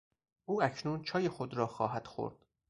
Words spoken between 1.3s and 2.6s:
را خواهد خورد.